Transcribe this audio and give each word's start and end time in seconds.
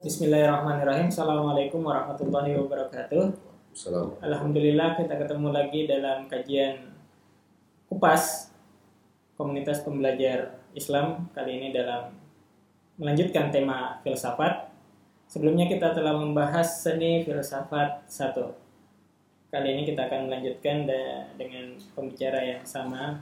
Bismillahirrahmanirrahim. 0.00 1.12
Assalamualaikum 1.12 1.84
warahmatullahi 1.84 2.56
wabarakatuh. 2.56 3.36
Salam. 3.76 4.16
Alhamdulillah 4.24 4.96
kita 4.96 5.12
ketemu 5.12 5.52
lagi 5.52 5.84
dalam 5.84 6.24
kajian 6.24 6.88
kupas 7.84 8.48
komunitas 9.36 9.84
pembelajar 9.84 10.56
Islam 10.72 11.28
kali 11.36 11.60
ini 11.60 11.68
dalam 11.76 12.16
melanjutkan 12.96 13.52
tema 13.52 14.00
filsafat. 14.00 14.72
Sebelumnya 15.28 15.68
kita 15.68 15.92
telah 15.92 16.16
membahas 16.16 16.80
seni 16.80 17.20
filsafat 17.20 18.08
satu. 18.08 18.56
Kali 19.52 19.68
ini 19.68 19.84
kita 19.84 20.08
akan 20.08 20.32
melanjutkan 20.32 20.88
dengan 21.36 21.76
pembicara 21.92 22.40
yang 22.40 22.64
sama 22.64 23.20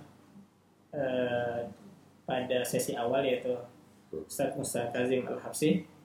eh, 0.94 1.66
pada 2.22 2.58
sesi 2.62 2.94
awal 2.94 3.26
yaitu 3.26 3.50
Ustadz 4.14 4.54
Musa 4.54 4.94
Kazim 4.94 5.26
Al-Habsi. 5.26 5.97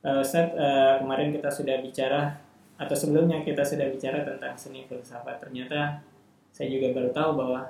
Uh, 0.00 0.24
Ustadz, 0.24 0.56
uh, 0.56 0.96
kemarin 1.04 1.28
kita 1.28 1.52
sudah 1.52 1.76
bicara 1.84 2.32
atau 2.80 2.96
sebelumnya 2.96 3.44
kita 3.44 3.60
sudah 3.60 3.92
bicara 3.92 4.24
tentang 4.24 4.56
seni 4.56 4.88
filsafat. 4.88 5.36
Ternyata 5.44 6.00
saya 6.48 6.72
juga 6.72 6.96
baru 6.96 7.12
tahu 7.12 7.30
bahwa 7.36 7.60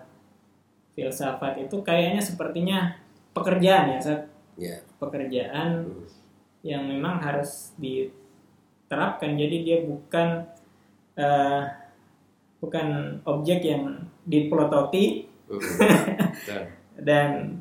filsafat 0.94 1.58
itu 1.58 1.76
kayaknya 1.82 2.22
sepertinya 2.22 2.78
pekerjaan 3.34 3.94
ya, 3.94 3.98
Ustadz. 3.98 4.28
Ya. 4.54 4.76
Pekerjaan 5.02 5.70
Hmm. 5.90 6.06
yang 6.62 6.86
memang 6.86 7.18
harus 7.18 7.74
diterapkan. 7.80 9.34
Jadi 9.34 9.56
dia 9.66 9.78
bukan 9.82 10.46
uh, 11.18 11.62
bukan 12.62 13.18
objek 13.26 13.64
yang 13.66 14.06
dipelototi. 14.28 15.26
Betul. 15.50 16.62
dan 17.00 17.58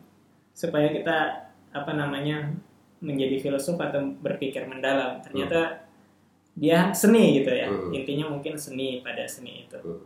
supaya 0.54 0.92
kita 0.92 1.48
apa 1.72 1.92
namanya 1.96 2.52
menjadi 3.00 3.40
filsuf 3.40 3.80
atau 3.80 4.12
berpikir 4.20 4.68
mendalam 4.68 5.20
ternyata 5.24 5.88
dia 6.54 6.92
seni 6.92 7.40
gitu 7.40 7.52
ya 7.52 7.68
Hmm. 7.72 7.96
intinya 7.96 8.26
mungkin 8.30 8.60
seni 8.60 9.00
pada 9.00 9.24
seni 9.24 9.66
itu 9.68 9.80
Hmm. 9.80 10.04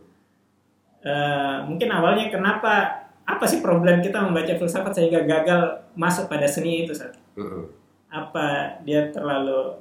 Eh, 1.04 1.56
mungkin 1.68 1.92
awalnya 1.92 2.32
kenapa 2.32 3.04
apa 3.28 3.44
sih 3.44 3.60
problem 3.60 4.00
kita 4.00 4.24
membaca 4.24 4.56
filsafat 4.56 4.92
sehingga 4.96 5.28
gagal 5.28 5.84
masuk 5.92 6.32
pada 6.32 6.48
seni 6.48 6.88
itu 6.88 6.96
Sat? 6.96 7.12
Hmm. 7.36 7.68
apa 8.08 8.78
dia 8.86 9.10
terlalu 9.12 9.74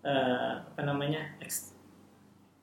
eh, 0.00 0.52
apa 0.64 0.80
namanya 0.80 1.20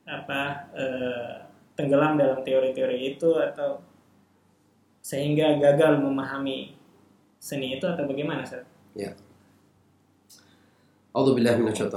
apa 0.08 0.40
eh, 0.74 1.32
tenggelam 1.78 2.18
dalam 2.18 2.42
teori-teori 2.42 3.14
itu 3.14 3.30
atau 3.38 3.78
sehingga 5.00 5.56
gagal 5.60 6.02
memahami 6.02 6.74
seni 7.38 7.78
itu 7.78 7.86
atau 7.86 8.04
bagaimana 8.10 8.42
Sat? 8.42 8.64
A'udzu 8.96 8.98
billahi 8.98 9.29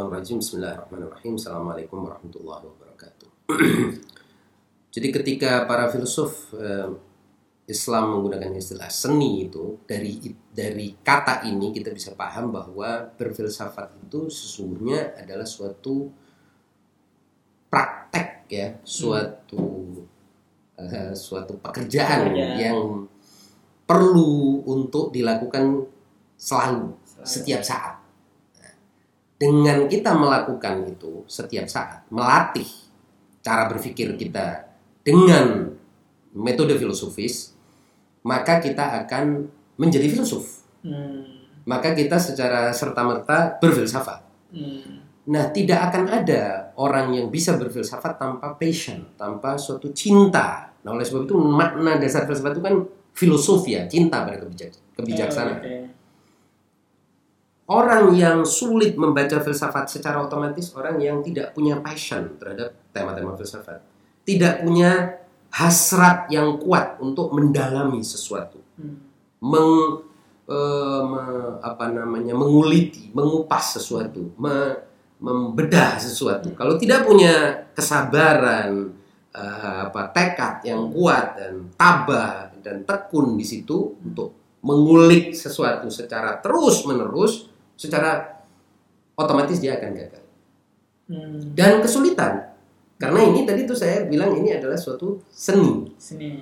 rajim. 0.09 0.41
Bismillahirrahmanirrahim. 0.41 1.37
Assalamualaikum 1.37 2.01
warahmatullahi 2.01 2.65
wabarakatuh. 2.65 3.29
Jadi 4.93 5.07
ketika 5.13 5.69
para 5.69 5.85
filsuf 5.93 6.49
eh, 6.57 6.89
Islam 7.69 8.17
menggunakan 8.17 8.57
istilah 8.57 8.89
seni 8.89 9.45
itu 9.45 9.77
dari 9.85 10.17
dari 10.49 10.97
kata 10.97 11.45
ini 11.45 11.69
kita 11.69 11.93
bisa 11.93 12.17
paham 12.17 12.49
bahwa 12.49 13.13
berfilsafat 13.13 14.01
itu 14.01 14.33
sesungguhnya 14.33 15.13
adalah 15.21 15.45
suatu 15.45 16.09
praktek 17.69 18.49
ya, 18.49 18.81
suatu 18.81 19.93
eh, 20.81 21.13
suatu 21.13 21.61
pekerjaan 21.61 22.33
Pekerjaan. 22.33 22.57
yang 22.57 22.79
perlu 23.85 24.65
untuk 24.65 25.13
dilakukan 25.13 25.85
selalu 26.33 26.97
setiap 27.21 27.61
saat. 27.61 28.02
Dengan 29.43 29.91
kita 29.91 30.15
melakukan 30.15 30.87
itu 30.87 31.27
setiap 31.27 31.67
saat, 31.67 32.07
melatih 32.07 32.63
cara 33.43 33.67
berpikir 33.67 34.15
kita 34.15 34.71
dengan 35.03 35.67
metode 36.31 36.79
filosofis, 36.79 37.51
maka 38.23 38.63
kita 38.63 39.03
akan 39.03 39.51
menjadi 39.75 40.07
filsuf. 40.07 40.63
Hmm, 40.79 41.43
Maka 41.67 41.91
kita 41.91 42.15
secara 42.15 42.71
serta-merta 42.71 43.59
berfilsafat. 43.59 44.23
hmm, 44.55 45.03
Nah, 45.23 45.51
tidak 45.55 45.91
akan 45.91 46.03
ada 46.07 46.75
orang 46.75 47.15
yang 47.15 47.27
bisa 47.27 47.55
berfilsafat 47.55 48.19
tanpa 48.19 48.55
passion, 48.59 49.07
tanpa 49.15 49.55
suatu 49.55 49.91
cinta. 49.95 50.71
Nah, 50.83 50.91
oleh 50.91 51.03
sebab 51.03 51.23
itu 51.23 51.35
makna 51.35 51.95
dasar 51.95 52.27
filsafat 52.27 52.59
itu 52.59 52.63
kan 52.63 52.75
filosofia, 53.15 53.87
cinta 53.87 54.23
pada 54.23 54.35
kebijak- 54.39 54.95
kebijaksanaan. 54.99 55.59
Oh, 55.59 55.67
oke. 55.67 55.75
Orang 57.63 58.11
yang 58.11 58.43
sulit 58.43 58.99
membaca 58.99 59.39
filsafat 59.39 59.87
secara 59.87 60.19
otomatis 60.19 60.75
orang 60.75 60.99
yang 60.99 61.23
tidak 61.23 61.55
punya 61.55 61.79
passion 61.79 62.35
terhadap 62.35 62.75
tema-tema 62.91 63.39
filsafat. 63.39 63.79
Tidak 64.27 64.67
punya 64.67 65.23
hasrat 65.47 66.27
yang 66.27 66.59
kuat 66.59 66.99
untuk 66.99 67.31
mendalami 67.31 68.03
sesuatu. 68.03 68.59
Hmm, 68.75 68.99
Meng, 69.43 70.03
eh, 70.43 71.01
me- 71.07 71.59
apa 71.63 71.87
namanya 71.87 72.35
menguliti, 72.35 73.11
mengupas 73.15 73.79
sesuatu, 73.79 74.35
me- 74.35 74.83
membedah 75.23 75.95
sesuatu. 76.03 76.51
Kalau 76.59 76.75
tidak 76.75 77.07
punya 77.07 77.63
kesabaran, 77.71 78.91
eh, 79.31 79.79
apa 79.87 80.11
tekad 80.11 80.67
yang 80.67 80.91
kuat 80.91 81.39
dan 81.39 81.71
tabah 81.79 82.51
dan 82.59 82.83
tekun 82.83 83.39
di 83.39 83.45
situ 83.47 83.95
untuk 84.03 84.59
mengulik 84.63 85.31
sesuatu 85.31 85.87
secara 85.87 86.39
terus-menerus, 86.43 87.52
secara 87.83 88.39
otomatis 89.19 89.59
dia 89.59 89.75
akan 89.75 89.91
gagal. 89.91 90.23
hmm, 91.11 91.51
Dan 91.51 91.83
kesulitan. 91.83 92.55
Karena 92.95 93.19
ini 93.27 93.43
tadi 93.43 93.67
tuh 93.67 93.75
saya 93.75 94.07
bilang 94.07 94.31
ini 94.39 94.55
adalah 94.55 94.79
suatu 94.79 95.19
seni. 95.27 95.91
seni. 95.99 96.39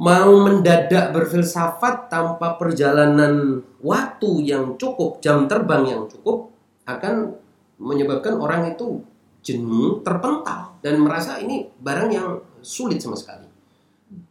Mau 0.00 0.32
mendadak 0.40 1.12
berfilsafat 1.12 2.08
tanpa 2.08 2.56
perjalanan 2.56 3.60
waktu 3.84 4.48
yang 4.48 4.80
cukup, 4.80 5.20
jam 5.20 5.44
terbang 5.44 5.84
yang 5.84 6.02
cukup 6.08 6.48
akan 6.88 7.36
menyebabkan 7.76 8.40
orang 8.40 8.72
itu 8.72 9.04
jenuh, 9.44 10.00
terpental 10.00 10.80
dan 10.80 10.96
merasa 11.02 11.36
ini 11.36 11.68
barang 11.76 12.08
yang 12.08 12.40
sulit 12.64 12.98
sama 12.98 13.14
sekali. 13.20 13.46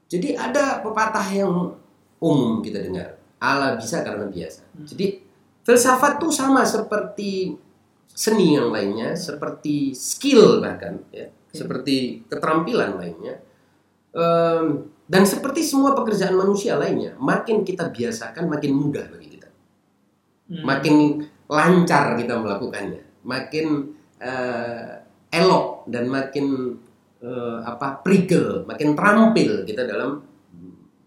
Jadi 0.09 0.35
ada 0.35 0.81
pepatah 0.81 1.27
yang 1.31 1.77
umum 2.19 2.59
kita 2.59 2.81
dengar, 2.83 3.15
ala 3.39 3.77
bisa 3.77 4.03
karena 4.03 4.27
biasa. 4.27 4.65
Jadi 4.83 5.30
filsafat 5.61 6.17
tuh 6.21 6.33
sama 6.33 6.65
seperti 6.65 7.55
seni 8.11 8.59
yang 8.59 8.69
lainnya, 8.69 9.15
seperti 9.15 9.95
skill 9.95 10.59
bahkan 10.59 10.99
ya, 11.13 11.31
seperti 11.51 12.25
keterampilan 12.27 12.99
lainnya. 12.99 13.39
Em, 14.11 14.91
dan 15.07 15.23
seperti 15.27 15.63
semua 15.63 15.95
pekerjaan 15.95 16.35
manusia 16.35 16.75
lainnya, 16.75 17.15
makin 17.19 17.63
kita 17.63 17.91
biasakan 17.91 18.47
makin 18.47 18.71
mudah 18.75 19.07
bagi 19.11 19.27
kita. 19.39 19.49
Hmm, 20.51 20.63
Makin 20.67 20.95
lancar 21.51 22.15
kita 22.19 22.39
melakukannya, 22.39 23.03
makin 23.23 23.91
eh, 24.19 24.91
elok 25.31 25.87
dan 25.87 26.07
makin 26.11 26.75
eh, 27.23 27.59
apa 27.63 27.99
prigel, 28.03 28.63
makin 28.67 28.95
terampil 28.95 29.63
kita 29.67 29.83
dalam 29.87 30.19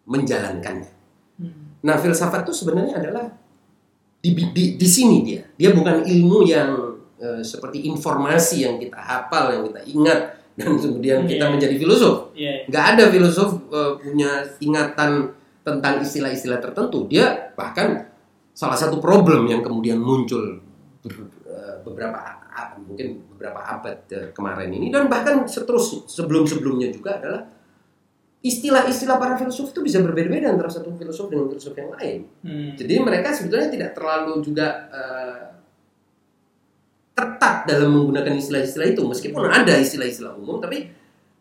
menjalankannya. 0.05 0.93
hmm, 1.41 1.85
Nah, 1.85 1.97
filsafat 2.01 2.45
itu 2.49 2.53
sebenarnya 2.65 3.01
adalah 3.01 3.27
di, 4.25 4.43
di, 4.57 4.65
di 4.81 4.89
sini 4.89 5.21
dia. 5.21 5.45
Dia 5.53 5.77
bukan 5.77 6.01
ilmu 6.01 6.49
yang 6.49 6.71
eh, 7.21 7.45
seperti 7.45 7.85
informasi 7.85 8.65
yang 8.65 8.81
kita 8.81 8.97
hafal, 8.97 9.53
yang 9.53 9.63
kita 9.69 9.85
ingat 9.85 10.21
dan 10.55 10.81
kemudian 10.81 11.29
kita 11.29 11.45
Iya. 11.45 11.53
menjadi 11.53 11.75
filosof. 11.77 12.33
Iya, 12.33 12.65
Nggak 12.71 12.85
ada 12.97 13.05
filosof 13.13 13.51
eh, 13.69 13.93
punya 14.01 14.31
ingatan 14.59 15.29
tentang 15.61 16.01
istilah-istilah 16.01 16.61
tertentu. 16.61 17.05
Dia 17.05 17.53
bahkan 17.53 18.09
salah 18.55 18.79
satu 18.79 18.97
problem 18.97 19.45
yang 19.45 19.61
kemudian 19.61 20.01
muncul 20.01 20.63
ber- 21.05 21.29
eh, 21.45 21.77
beberapa 21.85 22.41
mungkin 22.75 23.19
beberapa 23.35 23.59
abad 23.61 23.99
kemarin 24.31 24.71
ini 24.71 24.87
dan 24.89 25.11
bahkan 25.11 25.43
seterus 25.45 26.07
sebelum-sebelumnya 26.07 26.91
juga 26.91 27.19
adalah 27.19 27.43
istilah-istilah 28.45 29.17
para 29.17 29.41
filsuf 29.41 29.73
itu 29.73 29.81
bisa 29.81 30.05
berbeda-beda 30.05 30.53
antara 30.53 30.69
satu 30.69 30.93
filosof 30.93 31.33
dengan 31.33 31.49
filosof 31.49 31.73
yang 31.73 31.91
lain. 31.97 32.19
hmm, 32.45 32.77
Jadi 32.77 32.95
mereka 33.01 33.33
sebetulnya 33.33 33.73
tidak 33.73 33.91
terlalu 33.97 34.45
juga 34.45 34.93
eh, 34.93 35.45
ketat 37.17 37.65
dalam 37.65 37.89
menggunakan 37.97 38.37
istilah-istilah 38.37 38.93
itu 38.93 39.03
meskipun 39.07 39.49
ada 39.49 39.79
istilah-istilah 39.81 40.35
umum 40.37 40.61
tapi 40.61 40.91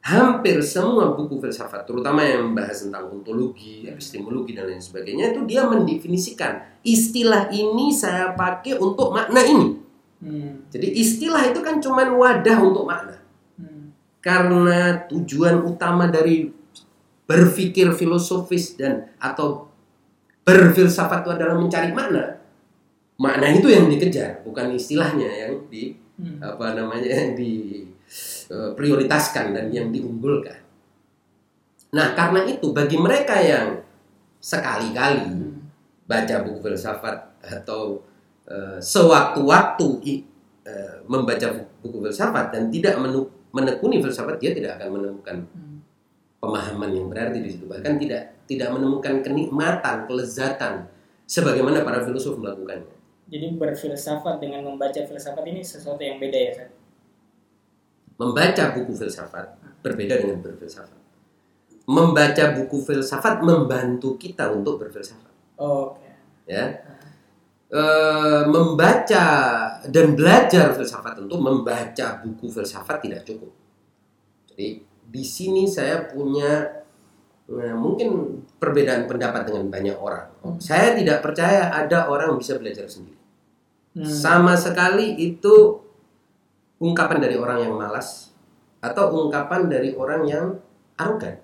hampir 0.05 0.61
semua 0.61 1.17
buku 1.17 1.41
filsafat 1.41 1.87
terutama 1.87 2.23
yang 2.23 2.51
membahas 2.51 2.87
tentang 2.87 3.09
ontologi, 3.09 3.87
epistemologi 3.87 4.53
dan 4.55 4.69
lain 4.69 4.83
sebagainya 4.83 5.33
itu 5.35 5.41
dia 5.49 5.65
mendefinisikan 5.67 6.61
istilah 6.85 7.51
ini 7.51 7.91
saya 7.91 8.31
pakai 8.31 8.79
untuk 8.79 9.11
makna 9.11 9.43
ini. 9.43 9.67
hmm, 10.23 10.71
Jadi 10.71 10.87
istilah 11.03 11.51
itu 11.51 11.59
kan 11.59 11.83
cuma 11.83 12.07
wadah 12.07 12.57
untuk 12.63 12.87
makna. 12.87 13.19
hmm, 13.59 13.83
Karena 14.23 15.03
tujuan 15.09 15.63
utama 15.67 16.07
dari 16.07 16.62
berpikir 17.23 17.91
filosofis 17.95 18.75
dan 18.75 19.09
atau 19.17 19.71
berfilsafat 20.43 21.23
itu 21.23 21.31
adalah 21.31 21.55
mencari 21.55 21.95
makna, 21.95 22.43
makna 23.15 23.47
itu 23.51 23.71
yang 23.71 23.87
dikejar, 23.87 24.43
bukan 24.43 24.75
istilahnya 24.75 25.29
yang 25.29 25.53
di 25.71 25.95
Hmm. 26.13 26.37
apa 26.45 26.77
namanya 26.77 27.09
yang 27.09 27.33
di 27.33 27.81
eh, 28.53 28.71
prioritaskan 28.77 29.49
dan 29.49 29.65
yang 29.73 29.89
diunggulkan. 29.89 30.61
Nah, 31.93 32.13
karena 32.13 32.45
itu 32.45 32.69
bagi 32.69 32.97
mereka 33.01 33.37
yang 33.41 33.81
sekali-kali 34.37 35.25
Hmm. 35.25 35.57
baca 36.05 36.35
buku 36.45 36.59
filsafat 36.61 37.17
atau 37.41 38.05
eh, 38.45 38.77
sewaktu-waktu 38.77 39.87
eh, 40.69 40.95
membaca 41.09 41.47
buku 41.81 41.97
filsafat 42.05 42.53
dan 42.53 42.69
tidak 42.69 42.99
menekuni 43.51 43.97
filsafat 44.03 44.37
dia 44.37 44.51
tidak 44.53 44.77
akan 44.77 44.89
menemukan 44.99 45.37
Hmm. 45.49 45.79
Pemahaman 46.43 46.91
yang 46.91 47.07
berarti 47.07 47.39
di 47.39 47.49
situ 47.55 47.63
bahkan 47.71 47.95
tidak 47.95 48.43
tidak 48.43 48.75
menemukan 48.75 49.23
kenikmatan 49.23 50.03
kelezatan 50.03 50.91
sebagaimana 51.23 51.87
para 51.87 52.03
filsuf 52.03 52.35
melakukannya 52.35 52.91
Jadi 53.23 53.55
berfilsafat 53.55 54.43
dengan 54.43 54.67
membaca 54.67 54.99
filsafat 54.99 55.47
ini 55.47 55.63
sesuatu 55.63 56.03
yang 56.03 56.19
beda 56.19 56.37
ya, 56.37 56.49
Ustaz? 56.51 56.69
membaca 58.19 58.63
buku 58.75 58.91
filsafat 58.91 59.47
berbeda 59.79 60.19
dengan 60.19 60.43
berfilsafat 60.43 60.99
membaca 61.87 62.43
buku 62.59 62.77
filsafat 62.83 63.39
membantu 63.39 64.19
kita 64.19 64.51
untuk 64.51 64.83
berfilsafat 64.83 65.31
Oke. 65.63 66.11
ya 66.51 66.83
Eh, 67.73 68.43
membaca 68.53 69.25
dan 69.89 70.13
belajar 70.13 70.77
filsafat 70.77 71.17
tentu 71.17 71.41
membaca 71.41 72.21
buku 72.21 72.45
filsafat 72.45 73.01
tidak 73.01 73.25
cukup. 73.25 73.49
Jadi 74.53 74.85
di 75.09 75.23
sini 75.23 75.67
saya 75.67 76.05
punya 76.07 76.83
eh, 77.49 77.75
mungkin 77.75 78.41
perbedaan 78.57 79.07
pendapat 79.07 79.47
dengan 79.49 79.67
banyak 79.71 79.97
orang. 79.97 80.27
Hmm. 80.43 80.57
Saya 80.59 80.95
tidak 80.95 81.19
percaya 81.19 81.71
ada 81.71 82.07
orang 82.07 82.35
yang 82.35 82.39
bisa 82.39 82.55
belajar 82.59 82.87
sendiri. 82.87 83.19
Hmm. 83.93 84.05
Sama 84.05 84.53
sekali 84.55 85.19
itu 85.19 85.81
ungkapan 86.81 87.19
dari 87.23 87.35
orang 87.39 87.63
yang 87.63 87.73
malas 87.75 88.33
atau 88.83 89.15
ungkapan 89.27 89.71
dari 89.71 89.95
orang 89.95 90.21
yang 90.27 90.45
arogan. 90.99 91.39
Ya, 91.39 91.43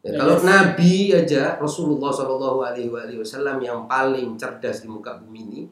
Ya, 0.00 0.16
kalau 0.16 0.40
yes. 0.40 0.44
Nabi 0.48 0.92
aja 1.12 1.42
Rasulullah 1.60 2.08
Shallallahu 2.08 2.64
Alaihi 2.64 3.20
Wasallam 3.20 3.60
yang 3.60 3.84
paling 3.84 4.32
cerdas 4.40 4.80
di 4.80 4.88
muka 4.88 5.20
bumi 5.20 5.40
ini 5.44 5.62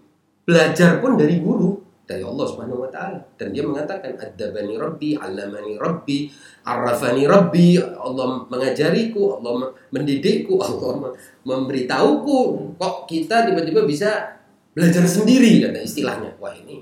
belajar 0.45 1.01
pun 1.01 1.17
dari 1.17 1.41
guru 1.41 1.81
dari 2.09 2.25
Allah 2.25 2.47
Subhanahu 2.49 2.89
Wa 2.89 2.91
Taala 2.91 3.21
dan 3.37 3.53
dia 3.53 3.61
mengatakan 3.61 4.17
adabani 4.17 4.81
Rabbi, 4.81 5.13
alamani 5.21 5.77
Rabbi, 5.77 6.33
arafani 6.65 7.29
Rabbi, 7.29 7.77
Allah 7.77 8.49
mengajariku, 8.49 9.37
Allah 9.37 9.77
mendidikku, 9.93 10.57
Allah 10.67 11.13
memberitahuku. 11.45 12.39
Kok 12.81 12.97
kita 13.05 13.53
tiba-tiba 13.53 13.85
bisa 13.85 14.41
belajar 14.73 15.05
sendiri 15.05 15.69
kata 15.69 15.85
istilahnya. 15.85 16.33
Wah 16.41 16.57
ini 16.57 16.81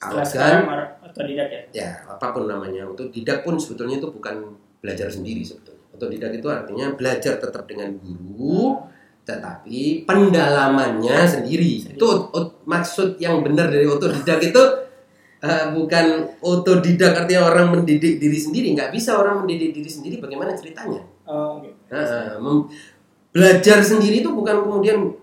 arogan 0.00 0.64
or- 0.64 0.90
otodidak 1.10 1.48
ya. 1.50 1.60
ya 1.74 1.90
apa 2.08 2.32
pun 2.32 2.48
namanya 2.48 2.88
untuk 2.88 3.12
didak 3.12 3.44
pun 3.44 3.60
sebetulnya 3.60 4.00
itu 4.00 4.08
bukan 4.08 4.56
belajar 4.80 5.12
sendiri 5.12 5.44
sebetulnya 5.44 5.84
otodidak 5.92 6.32
itu 6.32 6.48
artinya 6.48 6.86
belajar 6.96 7.36
tetap 7.36 7.68
dengan 7.68 7.92
guru 8.00 8.80
tetapi 9.22 10.04
pendalamannya 10.04 11.18
sendiri 11.24 11.84
Sendiri. 11.84 11.96
itu 11.96 12.08
maksud 12.64 13.16
yang 13.16 13.40
benar 13.40 13.68
dari 13.68 13.84
otodidak 13.84 14.40
itu 14.40 14.62
eh, 15.40 15.64
bukan 15.70 16.06
otodidak 16.40 17.14
artinya 17.14 17.46
orang 17.46 17.72
mendidik 17.72 18.18
diri 18.18 18.38
sendiri 18.38 18.72
nggak 18.72 18.90
bisa 18.90 19.16
orang 19.16 19.44
mendidik 19.44 19.70
diri 19.72 19.90
sendiri 19.90 20.16
bagaimana 20.18 20.52
ceritanya 20.52 21.02
Oh. 21.30 21.62
Nah, 21.62 22.42
mem- 22.42 22.66
belajar 23.30 23.78
sendiri 23.80 24.18
itu 24.18 24.34
bukan 24.34 24.66
kemudian 24.66 25.14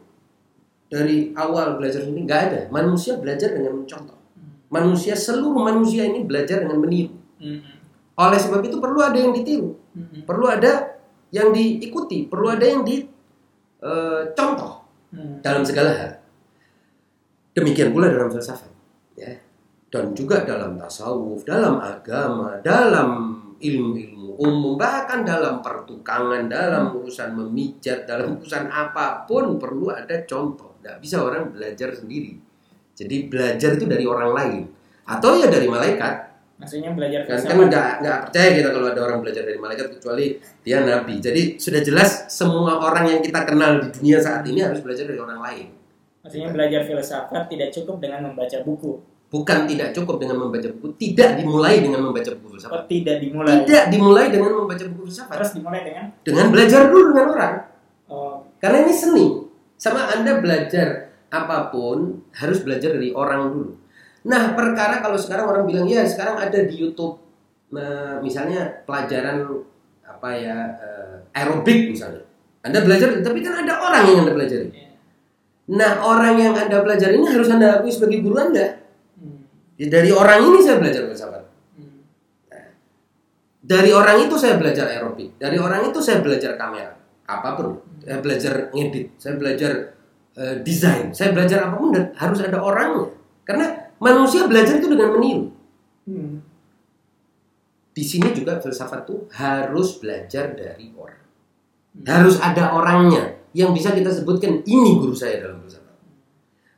dari 0.87 1.35
awal 1.35 1.75
belajar 1.75 1.99
sendiri 1.99 2.23
nggak 2.23 2.41
ada 2.47 2.59
manusia 2.71 3.19
belajar 3.19 3.51
dengan 3.51 3.83
mencontoh 3.83 4.15
manusia 4.71 5.19
seluruh 5.19 5.63
manusia 5.63 6.03
ini 6.03 6.23
belajar 6.23 6.63
dengan 6.63 6.79
meniru. 6.79 7.11
Hmm. 7.39 7.59
Oleh 8.15 8.35
sebab 8.35 8.59
itu 8.63 8.79
perlu 8.79 8.99
ada 8.99 9.15
yang 9.15 9.31
ditiru, 9.31 9.75
Hmm. 9.95 10.23
perlu 10.23 10.47
ada 10.47 10.95
yang 11.31 11.51
diikuti, 11.51 12.27
perlu 12.27 12.51
ada 12.51 12.63
yang 12.63 12.83
dicontoh 13.81 14.87
Hmm. 15.07 15.39
dalam 15.39 15.63
segala 15.63 15.95
hal. 15.95 16.11
Demikian 17.55 17.95
pula 17.95 18.11
dalam 18.11 18.27
filsafat, 18.27 18.69
ya, 19.15 19.31
dan 19.87 20.11
juga 20.11 20.43
dalam 20.43 20.75
tasawuf, 20.75 21.47
dalam 21.47 21.79
agama, 21.79 22.59
dalam 22.59 23.39
ilmu-ilmu 23.57 24.35
umum, 24.37 24.75
bahkan 24.77 25.25
dalam 25.25 25.63
pertukangan, 25.63 26.45
dalam 26.45 26.93
urusan 26.93 27.33
memijat, 27.33 28.05
dalam 28.05 28.37
urusan 28.37 28.69
apa 28.69 29.25
pun 29.25 29.57
perlu 29.57 29.89
ada 29.89 30.21
contoh. 30.27 30.77
Tidak 30.77 31.01
bisa 31.01 31.23
orang 31.23 31.49
belajar 31.55 31.89
sendiri. 31.95 32.37
Jadi 32.93 33.31
belajar 33.31 33.79
itu 33.79 33.85
dari 33.87 34.05
orang 34.05 34.31
lain 34.35 34.63
atau 35.07 35.39
ya 35.39 35.47
dari 35.49 35.65
malaikat. 35.65 36.26
Maksudnya 36.57 36.89
belajar 36.91 37.21
Kan 37.21 37.29
kan 37.29 37.37
filsafat. 37.37 37.67
nggak 37.69 37.89
nggak 38.01 38.17
percaya 38.25 38.49
kita 38.51 38.69
kalau 38.73 38.87
ada 38.89 39.01
orang 39.05 39.19
belajar 39.21 39.43
dari 39.45 39.59
malaikat 39.61 39.87
kecuali 39.93 40.25
dia 40.65 40.77
nabi. 40.81 41.15
Jadi 41.17 41.41
sudah 41.55 41.81
jelas 41.81 42.25
semua 42.27 42.81
orang 42.81 43.05
yang 43.07 43.21
kita 43.21 43.45
kenal 43.45 43.77
di 43.77 43.93
dunia 43.93 44.17
saat 44.17 44.41
ini 44.43 44.65
harus 44.65 44.81
belajar 44.81 45.05
dari 45.05 45.21
orang 45.21 45.37
lain. 45.37 45.67
Maksudnya 46.25 46.49
belajar 46.49 46.81
filsafat 46.83 47.43
tidak 47.47 47.69
cukup 47.71 48.01
dengan 48.01 48.25
membaca 48.25 48.57
buku. 48.65 48.97
Bukan 49.27 49.67
tidak 49.67 49.91
cukup 49.91 50.23
dengan 50.23 50.39
membaca 50.39 50.71
buku, 50.71 50.95
tidak 50.95 51.35
dimulai 51.35 51.83
dengan 51.83 51.99
membaca 51.99 52.31
buku 52.31 52.47
Oh, 52.47 52.51
filsafat. 52.55 52.87
tidak 52.87 53.19
dimulai. 53.19 53.53
Tidak 53.61 53.83
dimulai 53.91 54.25
dengan 54.31 54.51
membaca 54.55 54.83
buku 54.87 55.01
filsafat. 55.05 55.33
Terus 55.35 55.51
dimulai 55.59 55.81
dengan 55.83 56.05
Dengan 56.23 56.45
belajar 56.47 56.81
dulu 56.87 57.05
dengan 57.11 57.27
orang. 57.35 57.53
oh, 58.07 58.35
Karena 58.57 58.77
ini 58.81 58.93
seni. 58.95 59.25
Sama 59.75 60.09
Anda 60.09 60.39
belajar 60.39 61.11
apa 61.27 61.69
pun 61.69 62.23
harus 62.33 62.63
belajar 62.63 62.95
dari 62.95 63.11
orang 63.11 63.51
dulu. 63.51 63.71
Nah, 64.27 64.51
perkara 64.59 64.99
kalau 64.99 65.15
sekarang 65.15 65.47
orang 65.47 65.63
bilang 65.63 65.87
ya 65.87 66.03
sekarang 66.03 66.35
ada 66.35 66.59
di 66.67 66.75
YouTube 66.75 67.15
nah, 67.71 68.19
misalnya 68.19 68.83
pelajaran 68.83 69.47
apa 70.03 70.29
ya 70.35 70.57
eh, 70.83 71.15
aerobik 71.31 71.95
misalnya. 71.95 72.27
Anda 72.59 72.83
belajar 72.83 73.23
tapi 73.23 73.39
kan 73.39 73.63
ada 73.63 73.79
orang 73.79 74.03
yang 74.03 74.17
Anda 74.27 74.35
pelajari. 74.35 74.67
ya. 74.67 74.91
Nah, 75.67 75.91
orang 76.03 76.35
yang 76.35 76.53
Anda 76.55 76.83
pelajari 76.83 77.15
ini 77.23 77.27
harus 77.31 77.47
Anda 77.47 77.79
akui 77.79 77.91
sebagai 77.91 78.19
guru 78.19 78.35
Anda. 78.35 78.83
Hmm. 79.15 79.47
Ya, 79.79 79.87
Dari 79.87 80.11
orang 80.11 80.39
ini 80.51 80.59
saya 80.59 80.75
belajar 80.79 81.07
filsafat. 81.07 81.43
Hmm. 81.79 82.03
Dari 83.63 83.91
orang 83.95 84.27
itu 84.27 84.35
saya 84.35 84.59
belajar 84.59 84.91
aerobik. 84.91 85.39
Dari 85.39 85.55
orang 85.55 85.87
itu 85.87 85.99
saya 86.03 86.19
belajar 86.19 86.59
kamera. 86.59 86.95
Apa 87.27 87.55
pun. 87.55 87.79
Saya 88.03 88.19
belajar 88.19 88.71
ngedit. 88.75 89.15
Saya 89.19 89.35
belajar 89.39 89.71
eh, 90.35 90.55
desain. 90.63 91.15
Saya 91.15 91.31
belajar 91.31 91.71
apa 91.71 91.75
pun 91.79 91.95
dan 91.95 92.11
harus 92.15 92.39
ada 92.43 92.59
orangnya. 92.59 93.11
Karena 93.47 93.86
manusia 93.97 94.45
belajar 94.45 94.77
itu 94.77 94.87
dengan 94.89 95.09
meniru. 95.17 95.45
Hmm. 96.07 96.41
Di 97.93 98.03
sini 98.05 98.29
juga 98.31 98.61
filsafat 98.61 99.09
itu 99.09 99.25
harus 99.33 99.97
belajar 99.97 100.53
dari 100.53 100.93
orang. 100.93 101.25
Harus 102.05 102.37
ada 102.37 102.77
orangnya 102.77 103.41
yang 103.57 103.73
bisa 103.73 103.89
kita 103.89 104.13
sebutkan 104.13 104.61
ini 104.69 105.01
guru 105.01 105.17
saya 105.17 105.41
dalam 105.41 105.65
filsafat. 105.65 105.97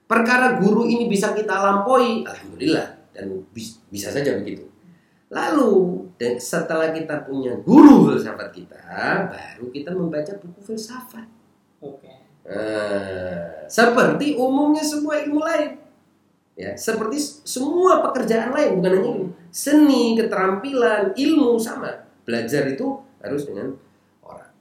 Perkara 0.08 0.58
guru 0.64 0.88
ini 0.88 1.12
bisa 1.12 1.36
kita 1.36 1.52
lampaui, 1.52 2.24
alhamdulillah 2.24 3.12
dan 3.12 3.44
bis- 3.52 3.84
bisa 3.92 4.10
saja 4.10 4.40
begitu. 4.40 4.64
Lalu 5.30 6.08
dan 6.18 6.40
setelah 6.40 6.90
kita 6.96 7.28
punya 7.28 7.54
guru 7.62 8.10
filsafat 8.10 8.50
kita, 8.56 8.80
baru 9.30 9.66
kita 9.70 9.92
membaca 9.94 10.34
buku 10.40 10.60
filsafat. 10.64 11.28
Oke. 11.84 12.10
Nah, 12.48 13.68
seperti 13.70 14.34
umumnya 14.40 14.82
semua 14.82 15.22
ilmu 15.22 15.44
lain. 15.44 15.89
Ya, 16.60 16.76
seperti 16.76 17.16
semua 17.48 18.04
pekerjaan 18.04 18.52
lain 18.52 18.84
bukan 18.84 18.92
hanya 19.00 19.10
ilmu. 19.16 19.28
Seni, 19.48 20.20
keterampilan, 20.20 21.16
ilmu 21.16 21.56
sama. 21.56 22.04
Belajar 22.28 22.68
itu 22.68 23.00
harus 23.24 23.48
dengan 23.48 23.80
orang. 24.20 24.52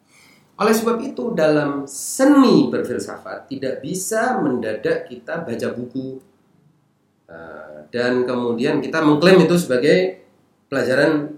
Oleh 0.63 0.75
sebab 0.79 1.03
itu 1.03 1.35
dalam 1.35 1.91
seni 1.91 2.71
berfilsafat 2.71 3.51
tidak 3.51 3.83
bisa 3.83 4.39
mendadak 4.39 5.11
kita 5.11 5.43
baca 5.43 5.69
buku 5.75 6.23
Uh, 7.29 7.85
dan 7.93 8.25
kemudian 8.25 8.81
kita 8.81 9.05
mengklaim 9.05 9.45
itu 9.45 9.53
sebagai 9.61 10.25
pelajaran 10.73 11.37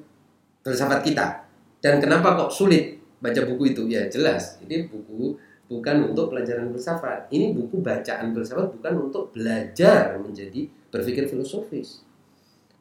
filsafat 0.62 1.02
kita. 1.02 1.50
Dan 1.83 1.99
kenapa 1.99 2.38
kok 2.38 2.55
sulit 2.55 3.02
baca 3.19 3.43
buku 3.43 3.75
itu? 3.75 3.90
Ya 3.90 4.07
jelas, 4.07 4.62
ini 4.62 4.87
buku 4.87 5.35
bukan 5.71 6.11
untuk 6.11 6.35
pelajaran 6.35 6.75
filsafat. 6.75 7.31
Ini 7.31 7.55
buku 7.55 7.79
bacaan 7.79 8.35
filsafat 8.35 8.75
bukan 8.75 8.93
untuk 9.07 9.31
belajar 9.31 10.19
menjadi 10.19 10.67
berpikir 10.91 11.31
filosofis. 11.31 12.03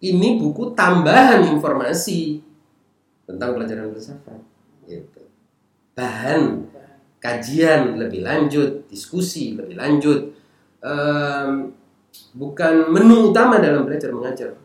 Ini 0.01 0.41
buku 0.41 0.73
tambahan 0.73 1.45
informasi 1.53 2.41
tentang 3.29 3.53
pelajaran 3.53 3.93
filsafat. 3.93 4.41
Gitu. 4.89 5.21
Bahan 5.93 6.65
kajian 7.21 8.01
lebih 8.01 8.25
lanjut, 8.25 8.89
diskusi 8.89 9.53
lebih 9.53 9.77
lanjut, 9.77 10.33
em, 10.81 11.69
bukan 12.33 12.89
menu 12.89 13.29
utama 13.29 13.61
dalam 13.61 13.85
belajar 13.85 14.09
mengajar. 14.09 14.57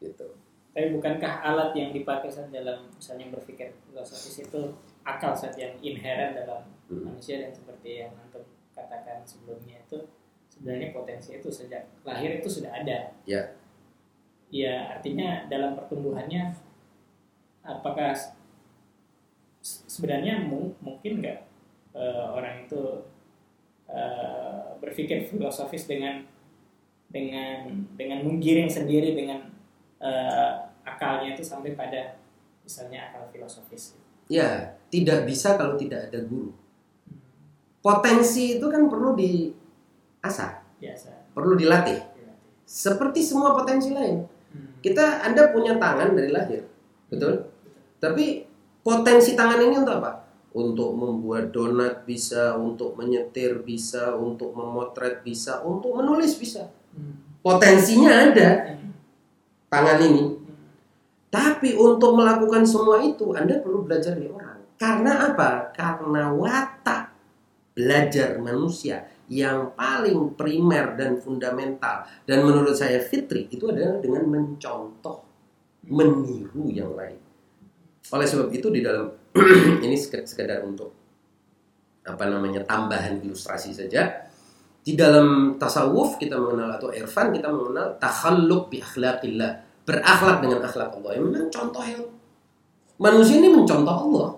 Gitu. 0.00 0.24
Tapi 0.72 0.94
bukankah 0.94 1.42
alat 1.44 1.76
yang 1.76 1.92
dipakai 1.92 2.32
saat 2.32 2.48
dalam 2.48 2.88
misalnya 2.96 3.28
berpikir 3.34 3.76
filosofis 3.90 4.46
itu 4.46 4.72
akal 5.04 5.36
saat 5.36 5.58
yang 5.60 5.74
inherent 5.84 6.32
dalam. 6.32 6.77
Manusia 6.88 7.44
dan 7.44 7.52
seperti 7.52 8.00
yang 8.04 8.12
antum 8.16 8.44
katakan 8.72 9.20
sebelumnya 9.28 9.84
itu 9.84 10.08
sebenarnya 10.48 10.90
potensi 10.96 11.36
itu 11.36 11.48
sejak 11.52 11.84
lahir 12.02 12.40
itu 12.40 12.48
sudah 12.48 12.72
ada. 12.72 13.12
Ya. 13.28 13.42
Ya 14.48 14.96
artinya 14.96 15.44
dalam 15.52 15.76
pertumbuhannya 15.76 16.56
apakah 17.60 18.16
se- 19.60 19.84
sebenarnya 19.84 20.40
mu- 20.48 20.72
mungkin 20.80 21.20
nggak 21.20 21.38
eh, 21.92 22.26
orang 22.32 22.64
itu 22.64 23.04
eh, 23.88 24.64
berpikir 24.80 25.28
filosofis 25.28 25.84
dengan 25.84 26.24
dengan 27.08 27.84
dengan 27.96 28.24
menggiring 28.24 28.68
sendiri 28.68 29.12
dengan 29.12 29.52
eh, 30.00 30.52
akalnya 30.84 31.36
itu 31.36 31.44
sampai 31.44 31.76
pada 31.76 32.16
misalnya 32.64 33.12
akal 33.12 33.28
filosofis. 33.28 33.96
Ya, 34.28 34.76
tidak 34.92 35.24
bisa 35.24 35.56
kalau 35.56 35.76
tidak 35.76 36.08
ada 36.12 36.20
guru. 36.24 36.52
Potensi 37.88 38.60
itu 38.60 38.66
kan 38.68 38.84
perlu 38.84 39.16
diasah, 39.16 40.76
Biasa. 40.76 41.32
perlu 41.32 41.56
dilatih. 41.56 41.96
dilatih. 41.96 42.36
Seperti 42.68 43.24
semua 43.24 43.56
potensi 43.56 43.88
lain. 43.96 44.28
Hmm. 44.52 44.76
Kita 44.84 45.24
Anda 45.24 45.48
punya 45.48 45.80
tangan 45.80 46.12
dari 46.12 46.28
lahir. 46.28 46.68
Betul? 47.08 47.48
Tapi 47.96 48.44
potensi 48.84 49.32
tangan 49.32 49.64
ini 49.64 49.80
untuk 49.80 50.04
apa? 50.04 50.20
Untuk 50.52 50.92
membuat 51.00 51.48
donat 51.48 52.04
bisa, 52.04 52.60
untuk 52.60 52.92
menyetir 53.00 53.64
bisa, 53.64 54.12
untuk 54.12 54.52
memotret 54.52 55.24
bisa, 55.24 55.64
untuk 55.64 55.96
menulis 55.96 56.36
bisa. 56.36 56.68
Hmm. 56.92 57.40
Potensinya 57.40 58.28
ada 58.28 58.76
Hmm. 58.76 58.92
tangan 59.72 59.98
ini. 60.04 60.24
Hmm. 60.28 60.60
Tapi 61.32 61.72
untuk 61.72 62.20
melakukan 62.20 62.68
semua 62.68 63.00
itu 63.00 63.32
Anda 63.32 63.64
perlu 63.64 63.88
belajar 63.88 64.12
dari 64.12 64.28
orang. 64.28 64.60
Karena 64.76 65.32
apa? 65.32 65.72
Karena 65.72 66.30
watak 66.36 66.67
belajar 67.78 68.42
manusia 68.42 69.06
yang 69.30 69.70
paling 69.78 70.34
primer 70.34 70.98
dan 70.98 71.22
fundamental 71.22 72.02
dan 72.26 72.42
menurut 72.42 72.74
saya 72.74 72.98
fitri 72.98 73.46
itu 73.46 73.70
adalah 73.70 74.02
dengan 74.02 74.26
mencontoh, 74.26 75.22
meniru 75.86 76.66
yang 76.74 76.90
lain. 76.98 77.22
Oleh 78.10 78.26
sebab 78.26 78.50
itu 78.50 78.66
di 78.74 78.82
dalam 78.82 79.06
ini 79.86 79.94
sek- 79.94 80.26
sekedar 80.26 80.66
untuk 80.66 80.90
apa 82.02 82.24
namanya 82.26 82.66
tambahan 82.66 83.22
ilustrasi 83.22 83.70
saja. 83.70 84.26
Di 84.82 84.96
dalam 84.96 85.60
tasawuf 85.60 86.16
kita 86.16 86.40
mengenal 86.40 86.80
atau 86.80 86.88
irfan 86.90 87.28
kita 87.30 87.52
mengenal 87.52 88.00
takhalluk 88.00 88.72
bi 88.72 88.80
akhlaqillah, 88.80 89.84
berakhlak 89.84 90.40
dengan 90.40 90.64
akhlak 90.64 90.96
Allah. 90.96 91.10
Yang 91.14 91.24
memang 91.28 91.46
contoh 91.52 91.84
yang 91.84 92.04
manusia 92.96 93.36
ini 93.38 93.52
mencontoh 93.52 93.96
Allah 94.08 94.28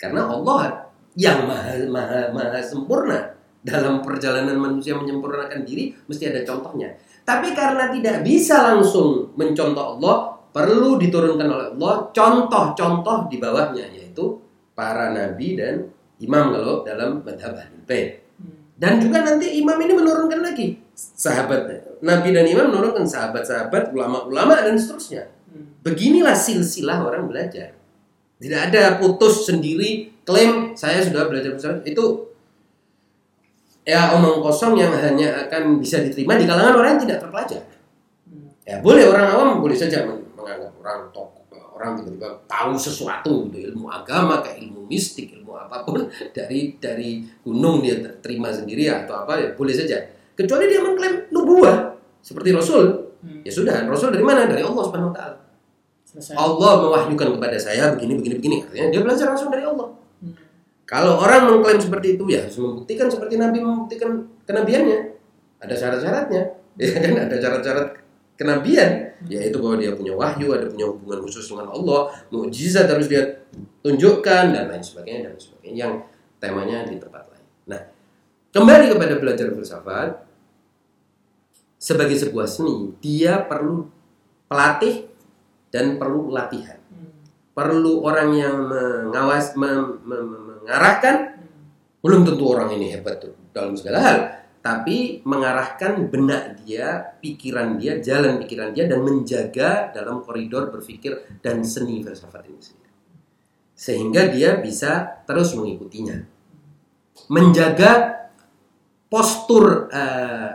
karena 0.00 0.26
Allah 0.26 0.90
yang 1.16 1.44
maha, 1.44 1.76
maha, 1.88 2.32
maha 2.32 2.60
sempurna 2.64 3.36
dalam 3.62 4.02
perjalanan 4.02 4.58
manusia 4.58 4.98
menyempurnakan 4.98 5.62
diri 5.62 5.94
mesti 6.08 6.28
ada 6.28 6.42
contohnya. 6.42 6.92
Tapi 7.22 7.54
karena 7.54 7.92
tidak 7.94 8.26
bisa 8.26 8.74
langsung 8.74 9.30
mencontoh 9.38 9.96
Allah, 9.96 10.34
perlu 10.50 10.98
diturunkan 10.98 11.48
oleh 11.48 11.66
Allah 11.78 11.94
contoh-contoh 12.10 13.30
di 13.30 13.38
bawahnya 13.38 13.88
yaitu 13.94 14.42
para 14.74 15.14
nabi 15.14 15.54
dan 15.54 15.88
imam 16.18 16.52
kalau 16.52 16.82
dalam 16.82 17.22
madhab 17.22 17.54
Ahlul 17.56 17.84
Bait. 17.86 18.26
Hmm. 18.36 18.74
Dan 18.76 18.98
juga 19.00 19.22
nanti 19.22 19.54
imam 19.62 19.78
ini 19.78 19.92
menurunkan 19.94 20.40
lagi 20.42 20.76
sahabat 20.92 21.70
nabi 22.04 22.28
dan 22.36 22.44
imam 22.44 22.68
menurunkan 22.68 23.06
sahabat-sahabat, 23.08 23.96
ulama-ulama 23.96 24.60
dan 24.60 24.76
seterusnya. 24.76 25.30
Hmm. 25.48 25.78
Beginilah 25.80 26.36
silsilah 26.36 27.00
orang 27.06 27.30
belajar. 27.30 27.78
Tidak 28.42 28.60
ada 28.60 28.98
putus 28.98 29.46
sendiri 29.46 30.11
klaim 30.22 30.72
saya 30.72 31.02
sudah 31.02 31.26
belajar 31.26 31.52
besar 31.52 31.82
itu 31.82 32.30
ya 33.82 34.14
omong 34.14 34.38
kosong 34.38 34.78
yang 34.78 34.94
hanya 34.94 35.46
akan 35.46 35.82
bisa 35.82 35.98
diterima 35.98 36.38
di 36.38 36.46
kalangan 36.46 36.78
orang 36.78 36.90
yang 36.96 37.02
tidak 37.02 37.18
terpelajar. 37.26 37.62
Hmm. 38.26 38.48
Ya 38.62 38.78
boleh 38.78 39.04
orang 39.10 39.26
awam 39.34 39.48
boleh 39.58 39.74
saja 39.74 40.06
men- 40.06 40.22
menganggap 40.38 40.70
orang 40.78 40.98
tokoh 41.10 41.42
orang 41.72 41.98
tiba-tiba 41.98 42.28
tahu 42.46 42.78
sesuatu 42.78 43.50
gitu, 43.50 43.74
ilmu 43.74 43.90
agama 43.90 44.38
kayak 44.38 44.62
ilmu 44.62 44.86
mistik 44.86 45.34
ilmu 45.34 45.58
apa 45.58 45.82
pun 45.82 46.06
dari 46.36 46.78
dari 46.78 47.26
gunung 47.42 47.82
dia 47.82 47.98
ter- 47.98 48.22
terima 48.22 48.54
sendiri 48.54 48.86
atau 48.86 49.26
apa 49.26 49.34
ya 49.34 49.48
boleh 49.58 49.74
saja 49.74 49.98
kecuali 50.38 50.70
dia 50.70 50.78
mengklaim 50.78 51.26
nubuah 51.30 51.98
seperti 52.22 52.54
Rasul 52.54 53.10
Hmm. 53.22 53.38
ya 53.46 53.54
sudah 53.54 53.86
Rasul 53.86 54.10
dari 54.10 54.26
mana 54.26 54.50
dari 54.50 54.66
Allah 54.66 54.82
Subhanahu 54.82 55.14
Wa 55.14 55.16
Taala 55.16 55.38
Selesai. 56.02 56.34
Allah 56.34 56.72
mewahyukan 56.82 57.38
kepada 57.38 57.54
saya 57.54 57.94
begini 57.94 58.18
begini 58.18 58.34
begini 58.34 58.56
artinya 58.66 58.90
dia 58.90 58.98
belajar 58.98 59.30
langsung 59.30 59.46
dari 59.54 59.62
Allah 59.62 59.94
Kalau 60.84 61.22
orang 61.24 61.48
mengklaim 61.48 61.80
seperti 61.80 62.20
itu 62.20 62.28
ya 62.28 62.44
harus 62.44 62.58
membuktikan 62.60 63.08
seperti 63.08 63.40
Nabi 63.40 63.64
membuktikan 63.64 64.28
kenabiannya. 64.44 64.98
Ada 65.62 65.74
syarat-syaratnya. 65.74 66.44
Ya 66.80 66.88
kan? 66.88 67.28
Ada 67.28 67.36
syarat-syarat 67.36 67.88
kenabian. 68.36 69.12
Yaitu 69.28 69.56
bahwa 69.60 69.76
dia 69.78 69.92
punya 69.94 70.16
wahyu 70.16 70.50
ada 70.56 70.66
punya 70.66 70.88
hubungan 70.88 71.20
khusus 71.22 71.46
dengan 71.46 71.70
Allah 71.70 72.10
mukjizat 72.32 72.90
harus 72.90 73.06
dia 73.06 73.44
tunjukkan 73.84 74.44
dan 74.50 74.64
lain 74.66 74.82
sebagainya 74.82 75.28
dan 75.28 75.30
lain 75.36 75.44
sebagainya 75.44 75.78
yang 75.78 75.94
temanya 76.42 76.78
di 76.88 76.98
tempat 76.98 77.22
lain. 77.30 77.46
Nah 77.70 77.80
kembali 78.50 78.84
kepada 78.90 79.14
belajar 79.22 79.46
filsafat 79.54 80.10
sebagai 81.78 82.18
sebuah 82.18 82.50
seni 82.50 82.98
dia 82.98 83.38
perlu 83.46 83.86
pelatih 84.50 85.06
dan 85.70 85.96
perlu 86.02 86.34
latihan. 86.34 86.81
Perlu 87.52 88.00
orang 88.04 88.30
yang 88.32 88.56
mengawas 88.64 89.52
mem- 89.60 90.00
mem- 90.04 90.64
mengarahkan 90.64 91.36
belum 92.02 92.26
tentu 92.26 92.44
orang 92.48 92.74
ini 92.74 92.96
hebat 92.96 93.22
tuh 93.22 93.34
dalam 93.52 93.76
segala 93.76 93.98
hal. 94.02 94.18
Tapi 94.62 95.26
mengarahkan 95.26 96.06
benak 96.06 96.62
dia 96.62 97.18
pikiran 97.18 97.82
dia 97.82 97.98
jalan 97.98 98.38
pikiran 98.38 98.70
dia 98.70 98.86
dan 98.86 99.02
menjaga 99.02 99.90
dalam 99.90 100.22
koridor 100.22 100.70
berpikir 100.70 101.42
dan 101.42 101.66
seni 101.66 101.98
filsafat 101.98 102.46
ini 102.46 102.62
sendiri. 102.62 102.92
Sehingga 103.74 104.30
dia 104.30 104.62
bisa 104.62 105.22
terus 105.26 105.58
mengikutinya. 105.58 106.14
Menjaga 107.26 108.22
postur 109.10 109.90
eh, 109.90 110.50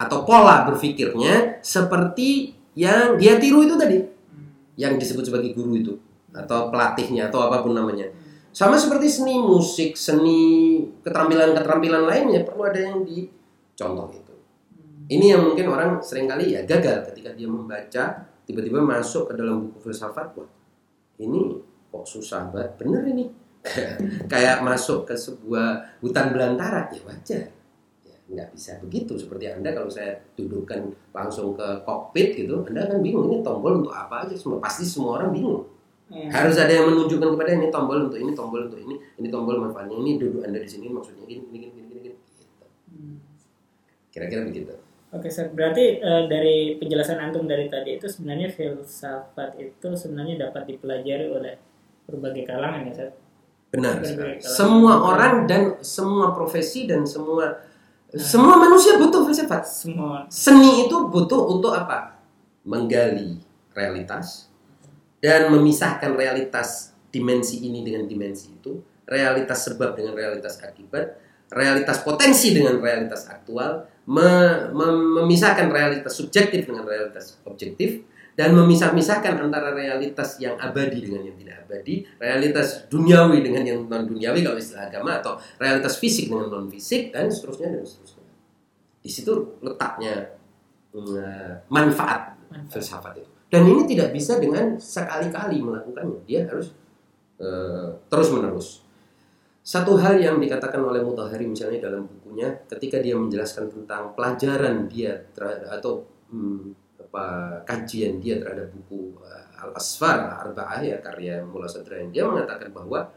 atau 0.00 0.18
pola 0.24 0.64
berpikirnya 0.64 1.60
seperti 1.60 2.56
yang 2.72 3.20
dia 3.20 3.36
tiru 3.36 3.60
itu 3.60 3.76
tadi. 3.76 4.00
Yang 4.80 5.04
disebut 5.04 5.24
sebagai 5.28 5.52
guru 5.52 5.76
itu 5.76 5.94
atau 6.34 6.68
pelatihnya 6.68 7.30
atau 7.30 7.46
apa 7.46 7.62
pun 7.62 7.72
namanya. 7.72 8.10
Sama 8.54 8.78
seperti 8.78 9.10
seni 9.10 9.38
musik, 9.38 9.98
seni 9.98 10.78
keterampilan-keterampilan 11.02 12.06
lainnya 12.06 12.46
perlu 12.46 12.66
ada 12.66 12.78
yang 12.78 13.02
dicontoh 13.02 14.10
itu. 14.14 14.34
Hmm. 14.34 15.10
Ini 15.10 15.26
yang 15.34 15.42
mungkin 15.50 15.66
orang 15.70 15.98
sering 16.02 16.26
kali 16.26 16.54
ya 16.54 16.62
gagal 16.62 17.10
ketika 17.10 17.34
dia 17.34 17.50
membaca 17.50 18.34
tiba-tiba 18.44 18.80
masuk 18.84 19.32
ke 19.32 19.40
dalam 19.40 19.68
buku 19.68 19.88
filsafat 19.88 20.36
wah 20.36 20.48
ini 21.20 21.60
kok 21.88 22.04
susah 22.04 22.52
banget 22.52 22.70
bener 22.76 23.02
ini 23.08 23.24
kayak 24.32 24.60
masuk 24.60 25.08
ke 25.08 25.16
sebuah 25.16 25.98
hutan 26.04 26.36
belantara 26.36 26.92
ya 26.92 27.00
wajar 27.08 27.48
ya, 28.04 28.16
nggak 28.28 28.48
bisa 28.52 28.76
begitu 28.84 29.16
seperti 29.16 29.48
anda 29.48 29.72
kalau 29.72 29.88
saya 29.88 30.20
dudukkan 30.36 30.92
langsung 31.16 31.56
ke 31.56 31.64
kokpit 31.88 32.36
gitu 32.44 32.60
anda 32.68 32.84
kan 32.84 33.00
bingung 33.00 33.32
ini 33.32 33.40
tombol 33.40 33.80
untuk 33.80 33.96
apa 33.96 34.28
aja 34.28 34.36
semua 34.36 34.60
pasti 34.60 34.84
semua 34.84 35.20
orang 35.20 35.32
bingung 35.32 35.64
Hmm. 36.14 36.30
harus 36.30 36.54
ada 36.62 36.70
yang 36.70 36.86
menunjukkan 36.94 37.26
kepada 37.34 37.50
ini 37.58 37.68
tombol 37.74 38.06
untuk 38.06 38.22
ini 38.22 38.32
tombol 38.38 38.70
untuk 38.70 38.78
ini 38.78 38.94
ini 39.18 39.28
tombol 39.34 39.58
manfaatnya 39.58 39.98
ini 39.98 40.14
duduk 40.14 40.46
anda 40.46 40.62
di 40.62 40.70
sini 40.70 40.86
maksudnya 40.86 41.26
gini 41.26 41.42
gini 41.50 41.66
gini 41.74 41.86
gini, 41.90 42.00
gini. 42.06 42.14
Gitu. 42.14 42.66
Hmm. 42.94 43.16
kira-kira 44.14 44.46
begitu 44.46 44.78
Oke, 45.14 45.30
Sir. 45.30 45.46
Berarti 45.54 46.02
eh, 46.02 46.22
dari 46.26 46.74
penjelasan 46.74 47.22
antum 47.22 47.46
dari 47.46 47.70
tadi 47.70 48.02
itu 48.02 48.10
sebenarnya 48.10 48.50
filsafat 48.50 49.54
itu 49.62 49.94
sebenarnya 49.94 50.50
dapat 50.50 50.66
dipelajari 50.66 51.30
oleh 51.30 51.54
berbagai 52.10 52.44
kalangan 52.50 52.90
ya, 52.90 52.94
Sir. 52.94 53.10
benar 53.74 53.98
benar. 53.98 54.38
semua 54.38 55.02
orang 55.02 55.50
dan 55.50 55.82
semua 55.82 56.30
profesi 56.30 56.86
dan 56.86 57.02
semua 57.02 57.58
semua 58.14 58.54
manusia 58.54 58.94
butuh 59.02 59.26
filsafat 59.26 59.66
Semua 59.66 60.30
seni 60.30 60.86
itu 60.86 60.94
butuh 61.10 61.42
untuk 61.50 61.74
apa 61.74 62.22
menggali 62.62 63.42
realitas 63.74 64.53
dan 65.24 65.48
memisahkan 65.48 66.12
realitas 66.12 66.92
dimensi 67.08 67.64
ini 67.64 67.80
dengan 67.80 68.04
dimensi 68.04 68.52
itu 68.52 68.76
realitas 69.08 69.64
sebab 69.64 69.96
dengan 69.96 70.12
realitas 70.12 70.60
akibat 70.60 71.16
realitas 71.48 72.04
potensi 72.04 72.52
dengan 72.52 72.76
realitas 72.76 73.24
aktual 73.32 73.88
me- 74.04 74.68
mem- 74.76 75.24
memisahkan 75.24 75.72
realitas 75.72 76.12
subjektif 76.12 76.68
dengan 76.68 76.84
realitas 76.84 77.40
objektif 77.48 78.04
dan 78.34 78.50
memisah-misahkan 78.50 79.46
antara 79.46 79.70
realitas 79.70 80.42
yang 80.42 80.58
abadi 80.58 81.06
dengan 81.06 81.22
yang 81.22 81.38
tidak 81.38 81.56
abadi, 81.70 82.02
realitas 82.18 82.90
duniawi 82.90 83.46
dengan 83.46 83.62
yang 83.62 83.86
non 83.86 84.10
duniawi 84.10 84.42
kalau 84.42 84.58
istilah 84.58 84.90
agama 84.90 85.22
atau 85.22 85.38
realitas 85.54 86.02
fisik 86.02 86.26
dengan 86.26 86.50
non 86.50 86.66
fisik 86.66 87.14
dan 87.14 87.30
seterusnya 87.30 87.78
dan 87.78 87.86
seterusnya. 87.86 88.26
Di 88.98 89.10
situ 89.10 89.32
letaknya 89.62 90.34
mm, 90.90 91.70
manfaat 91.70 92.34
manfaat. 92.50 92.74
filsafat 92.74 93.14
itu. 93.22 93.33
Dan 93.54 93.70
ini 93.70 93.86
tidak 93.86 94.10
bisa 94.10 94.42
dengan 94.42 94.74
sekali-kali 94.74 95.62
melakukannya. 95.62 96.26
Dia 96.26 96.50
harus 96.50 96.74
terus 98.10 98.28
menerus. 98.34 98.68
Satu 99.64 99.96
hal 99.96 100.20
yang 100.20 100.36
dikatakan 100.36 100.76
oleh 100.82 101.00
Mutahari 101.00 101.48
misalnya 101.48 101.88
dalam 101.88 102.04
bukunya, 102.04 102.52
ketika 102.68 103.00
dia 103.00 103.16
menjelaskan 103.16 103.72
tentang 103.72 104.12
pelajaran 104.12 104.84
dia 104.92 105.24
terhadap 105.32 105.80
atau 105.80 106.04
hmm, 106.28 106.76
apa 107.00 107.24
kajian 107.64 108.20
dia 108.20 108.36
terhadap 108.36 108.68
buku 108.76 109.16
uh, 109.24 109.64
Al 109.64 109.72
Asfar 109.72 110.36
Arba'ah 110.44 110.84
ya 110.84 111.00
karya 111.00 111.40
Mullah 111.40 111.70
Sadran, 111.70 112.12
dia 112.12 112.28
mengatakan 112.28 112.76
bahwa 112.76 113.08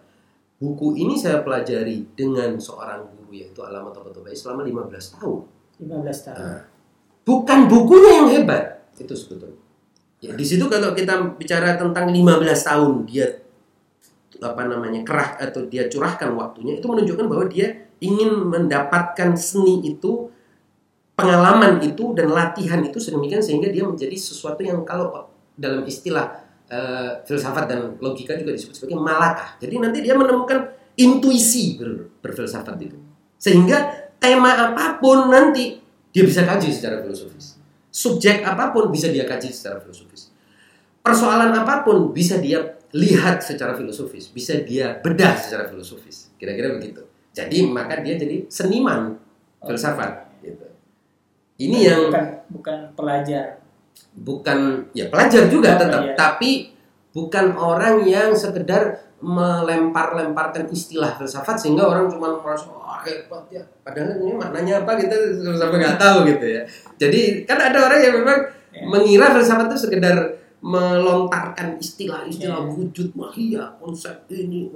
buku 0.56 0.96
ini 0.96 1.20
saya 1.20 1.44
pelajari 1.44 2.16
dengan 2.16 2.56
seorang 2.56 3.12
guru 3.12 3.36
yaitu 3.36 3.60
Alamat 3.60 4.00
Toba 4.00 4.32
selama 4.32 4.64
15 4.64 5.20
tahun. 5.20 5.40
15 5.84 6.26
tahun. 6.32 6.40
Nah, 6.40 6.64
bukan 7.28 7.60
bukunya 7.68 8.12
yang 8.24 8.28
hebat 8.32 8.88
itu 8.96 9.12
sebetulnya. 9.20 9.67
Ya, 10.28 10.36
di 10.36 10.44
situ 10.44 10.68
kalau 10.68 10.92
kita 10.92 11.40
bicara 11.40 11.80
tentang 11.80 12.12
15 12.12 12.68
tahun 12.68 13.08
dia 13.08 13.28
apa 14.44 14.68
namanya 14.68 15.02
kerah 15.08 15.40
atau 15.40 15.66
dia 15.66 15.88
curahkan 15.88 16.36
waktunya 16.36 16.78
itu 16.78 16.86
menunjukkan 16.86 17.26
bahwa 17.26 17.48
dia 17.48 17.88
ingin 18.04 18.46
mendapatkan 18.46 19.34
seni 19.40 19.82
itu 19.88 20.30
pengalaman 21.18 21.82
itu 21.82 22.14
dan 22.14 22.30
latihan 22.30 22.84
itu 22.86 23.02
sedemikian 23.02 23.42
sehingga 23.42 23.72
dia 23.74 23.82
menjadi 23.88 24.14
sesuatu 24.14 24.62
yang 24.62 24.86
kalau 24.86 25.32
dalam 25.58 25.82
istilah 25.90 26.46
uh, 26.70 27.26
filsafat 27.26 27.66
dan 27.66 27.80
logika 27.98 28.38
juga 28.38 28.54
disebut 28.54 28.78
sebagai 28.78 29.02
malakah. 29.02 29.58
Jadi 29.58 29.76
nanti 29.82 30.06
dia 30.06 30.14
menemukan 30.14 30.70
intuisi 30.94 31.74
ber, 31.82 32.14
berfilsafat 32.22 32.78
itu. 32.86 32.98
Sehingga 33.42 34.12
tema 34.22 34.54
apa 34.54 35.02
pun 35.02 35.34
nanti 35.34 35.82
dia 36.14 36.22
bisa 36.22 36.46
kaji 36.46 36.70
secara 36.70 37.02
filosofis. 37.02 37.57
Subjek 37.98 38.46
apa 38.46 38.70
pun 38.70 38.94
bisa 38.94 39.10
dia 39.10 39.26
kaji 39.26 39.50
secara 39.50 39.82
filosofis. 39.82 40.30
Persoalan 41.02 41.50
apa 41.50 41.82
pun 41.82 42.14
bisa 42.14 42.38
dia 42.38 42.78
lihat 42.94 43.42
secara 43.42 43.74
filosofis, 43.74 44.30
bisa 44.30 44.54
dia 44.62 45.02
bedah 45.02 45.34
secara 45.34 45.66
filosofis. 45.66 46.30
Kira-kira 46.38 46.78
begitu. 46.78 47.02
Jadi 47.34 47.66
maka 47.66 47.98
dia 48.06 48.14
jadi 48.14 48.46
seniman 48.54 49.18
filsafat 49.66 50.30
gitu. 50.46 50.68
Ini 51.58 51.78
yang 51.82 52.02
bukan 52.14 52.26
bukan 52.54 52.78
pelajar. 52.94 53.66
Bukan 54.14 54.60
ya 54.94 55.10
pelajar 55.10 55.50
juga 55.50 55.74
Oh, 55.74 55.80
tetap, 55.82 56.02
iya. 56.06 56.14
tapi 56.14 56.52
bukan 57.18 57.58
orang 57.58 58.06
yang 58.06 58.38
sekedar 58.38 59.07
melempar-lemparkan 59.18 60.70
istilah 60.70 61.18
filsafat 61.18 61.58
sehingga 61.58 61.90
orang 61.90 62.06
cuma 62.06 62.38
merasa 62.38 62.70
wah 62.70 63.02
hebat 63.02 63.44
ya. 63.50 63.64
Padahal 63.82 64.22
ini 64.22 64.38
maknanya 64.38 64.86
apa 64.86 64.94
kita 64.98 65.16
sampai 65.58 65.78
nggak 65.82 65.98
tahu 65.98 66.18
gitu 66.30 66.46
ya. 66.46 66.62
Jadi 67.02 67.22
kan 67.50 67.58
ada 67.58 67.90
orang 67.90 68.00
yang 68.02 68.16
memang 68.22 68.40
Ya. 68.78 68.86
mengira 68.86 69.34
filsafat 69.34 69.74
itu 69.74 69.90
sekedar 69.90 70.38
melontarkan 70.62 71.82
istilah-istilah 71.82 72.62
Ya. 72.62 72.70
wujud 72.70 73.10
mahia 73.18 73.74
konsep 73.82 74.30
ini 74.30 74.70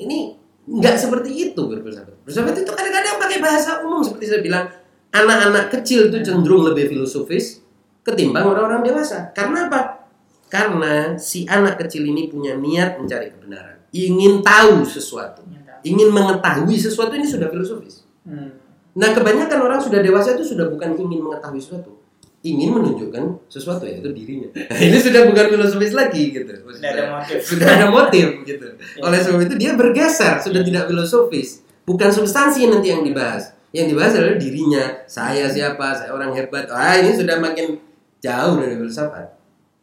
ini 0.00 0.32
nggak 0.64 0.96
seperti 0.96 1.52
itu 1.52 1.60
berfilsafat 1.60 2.22
berfilsafat 2.24 2.64
itu 2.64 2.70
kadang-kadang 2.72 3.20
pakai 3.20 3.38
bahasa 3.44 3.84
umum 3.84 4.00
seperti 4.00 4.30
saya 4.30 4.40
bilang 4.40 4.64
anak-anak 5.12 5.68
kecil 5.68 6.08
itu 6.08 6.24
cenderung 6.24 6.64
lebih 6.64 6.88
filosofis 6.96 7.60
ketimbang 8.00 8.46
orang-orang 8.46 8.80
dewasa 8.86 9.34
karena 9.36 9.68
apa 9.68 10.08
karena 10.48 11.18
si 11.20 11.44
anak 11.44 11.76
kecil 11.82 12.08
ini 12.08 12.32
punya 12.32 12.56
niat 12.56 12.96
mencari 12.96 13.28
kebenaran 13.36 13.81
ingin 13.92 14.40
tahu 14.40 14.82
sesuatu 14.82 15.44
ingin 15.84 16.08
mengetahui 16.10 16.76
sesuatu 16.80 17.12
ini 17.14 17.26
sudah 17.28 17.52
filosofis 17.52 18.02
Hmm. 18.22 18.54
Nah, 18.92 19.10
kebanyakan 19.16 19.58
orang 19.64 19.80
sudah 19.80 20.04
dewasa 20.04 20.36
itu 20.36 20.54
sudah 20.54 20.68
bukan 20.68 20.94
ingin 20.94 21.24
mengetahui 21.24 21.58
sesuatu, 21.58 21.96
ingin 22.44 22.76
menunjukkan 22.76 23.48
sesuatu 23.48 23.88
yaitu 23.88 24.12
dirinya. 24.12 24.52
Nah, 24.52 24.80
ini 24.92 24.98
sudah 25.00 25.24
bukan 25.26 25.44
filosofis 25.48 25.96
lagi 25.96 26.28
gitu. 26.28 26.52
Sudah 26.68 26.90
ada 26.92 27.04
motif. 27.08 27.38
Sudah 27.50 27.68
ada 27.72 27.86
motif 27.88 28.26
gitu. 28.44 28.66
Ya. 28.68 29.02
Oleh 29.08 29.18
sebab 29.24 29.40
itu 29.48 29.54
dia 29.56 29.72
bergeser, 29.74 30.44
sudah 30.44 30.60
tidak 30.60 30.92
filosofis. 30.92 31.64
Bukan 31.82 32.12
substansi 32.12 32.68
nanti 32.68 32.92
yang 32.92 33.02
dibahas. 33.02 33.56
Yang 33.72 33.96
dibahas 33.96 34.12
adalah 34.14 34.36
dirinya. 34.36 34.84
Saya 35.08 35.48
siapa? 35.48 35.96
Saya 35.96 36.12
orang 36.12 36.36
hebat. 36.36 36.68
Ah, 36.68 37.00
ini 37.00 37.16
sudah 37.16 37.40
makin 37.40 37.80
jauh 38.20 38.54
dari 38.60 38.76
filsafat. 38.76 39.26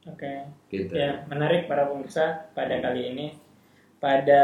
Oke. 0.06 0.54
Gitu. 0.70 0.94
Ya, 0.94 1.26
menarik 1.26 1.66
para 1.66 1.90
pemirsa 1.90 2.54
pada 2.54 2.78
kali 2.78 3.18
ini 3.18 3.26
pada 4.00 4.44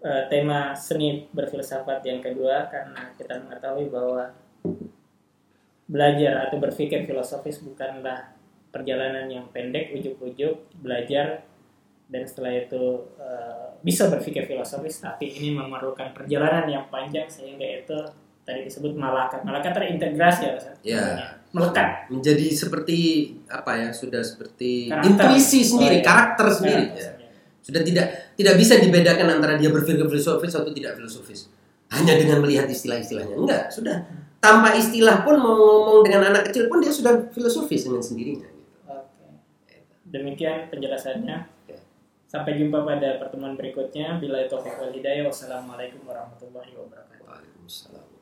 eh, 0.00 0.22
tema 0.28 0.76
seni 0.76 1.28
berfilsafat 1.32 2.04
yang 2.04 2.20
kedua 2.20 2.68
karena 2.68 3.12
kita 3.16 3.40
mengetahui 3.40 3.88
bahwa 3.88 4.32
belajar 5.90 6.46
atau 6.46 6.56
berpikir 6.62 7.02
filosofis 7.02 7.58
bukanlah 7.60 8.30
perjalanan 8.70 9.26
yang 9.26 9.50
pendek 9.50 9.90
ujuk-ujuk 9.98 10.70
belajar 10.78 11.42
dan 12.06 12.22
setelah 12.22 12.54
itu 12.54 13.10
eh, 13.18 13.66
bisa 13.82 14.06
berpikir 14.06 14.46
filosofis 14.46 15.02
tapi 15.02 15.26
ini 15.32 15.56
memerlukan 15.56 16.14
perjalanan 16.14 16.68
yang 16.70 16.84
panjang 16.86 17.26
sehingga 17.26 17.64
itu 17.64 17.98
tadi 18.46 18.66
disebut 18.66 18.94
malakat 18.94 19.42
malakat 19.42 19.72
terintegrasi 19.74 20.42
ya 20.46 20.52
Ustaz? 20.56 20.76
Ya. 20.82 20.96
Maksudnya, 20.96 21.28
melekat 21.50 21.88
Menjadi 22.14 22.46
seperti 22.54 22.98
apa 23.50 23.72
ya? 23.74 23.88
Sudah 23.90 24.22
seperti 24.22 24.86
Karakter. 24.86 25.10
intuisi 25.10 25.60
sendiri, 25.66 25.98
Oh, 25.98 26.02
iya. 26.02 26.06
karakter 26.06 26.46
sendiri. 26.54 26.84
Karakter 26.94 27.02
ya. 27.02 27.19
Sudah 27.60 27.82
tidak 27.84 28.34
tidak 28.36 28.54
bisa 28.56 28.80
dibedakan 28.80 29.40
antara 29.40 29.60
dia 29.60 29.68
berpikir 29.68 30.04
filosofis 30.08 30.56
atau 30.56 30.72
tidak 30.72 30.96
filosofis 30.96 31.52
hanya 31.92 32.16
dengan 32.16 32.40
melihat 32.40 32.66
istilah-istilahnya 32.66 33.36
enggak 33.36 33.68
sudah 33.68 34.08
tanpa 34.40 34.72
istilah 34.74 35.20
pun 35.22 35.36
mau 35.36 35.52
ngomong 35.52 36.00
dengan 36.00 36.32
anak 36.32 36.48
kecil 36.48 36.66
pun 36.72 36.80
dia 36.80 36.90
sudah 36.90 37.28
filosofis 37.30 37.84
dengan 37.84 38.00
sendirinya 38.00 38.48
gitu. 38.48 38.72
Oke. 38.88 39.84
Demikian 40.08 40.72
penjelasannya. 40.72 41.44
Oke. 41.44 41.76
Sampai 42.24 42.56
jumpa 42.56 42.80
pada 42.82 43.20
pertemuan 43.20 43.54
berikutnya. 43.54 44.16
Bila 44.16 44.40
itu 44.40 44.56
wal 44.56 44.90
hidayah. 44.96 45.28
Wassalamualaikum 45.28 46.08
warahmatullahi 46.08 46.72
wabarakatuh. 46.72 47.28
Waalaikumsalam 47.28 48.19